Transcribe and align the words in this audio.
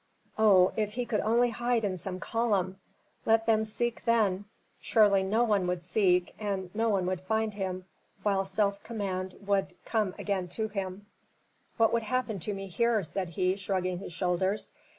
Oh, 0.39 0.73
if 0.75 0.93
he 0.93 1.05
could 1.05 1.19
only 1.19 1.51
hide 1.51 1.85
in 1.85 1.95
some 1.95 2.19
column! 2.19 2.79
Let 3.23 3.45
them 3.45 3.63
seek 3.63 4.03
then 4.03 4.37
Though 4.39 4.43
surely 4.79 5.21
no 5.21 5.43
one 5.43 5.67
would 5.67 5.83
seek, 5.83 6.33
and 6.39 6.73
no 6.73 6.89
one 6.89 7.05
would 7.05 7.21
find 7.21 7.53
him, 7.53 7.85
while 8.23 8.43
self 8.43 8.81
command 8.81 9.35
would 9.45 9.75
come 9.85 10.15
again 10.17 10.47
to 10.57 10.69
him. 10.69 11.05
"What 11.77 11.91
can 11.91 12.01
happen 12.01 12.39
to 12.39 12.53
me 12.55 12.65
here?" 12.65 13.03
said 13.03 13.29
he, 13.29 13.55
shrugging 13.57 13.99
his 13.99 14.11
shoulders. 14.11 14.71